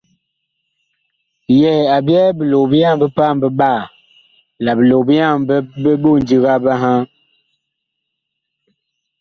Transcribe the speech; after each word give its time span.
Yɛɛ 1.59 1.83
a 1.95 1.97
byɛɛ 2.05 2.27
bilog-bi-yaŋ 2.37 2.95
bi 3.01 3.07
paam 3.17 3.35
biɓaa 3.41 3.81
la 4.63 4.71
bilog-bi-yaŋ 4.77 5.35
bi 5.83 5.91
ɓondiga 6.01 6.53
biŋhaa. 6.63 7.01